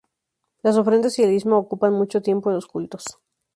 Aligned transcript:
Las 0.63 0.77
ofrendas 0.77 1.19
y 1.19 1.21
el 1.21 1.29
diezmo 1.29 1.59
ocupan 1.59 1.93
mucho 1.93 2.23
tiempo 2.23 2.49
en 2.49 2.55
los 2.55 2.65
cultos. 2.65 3.05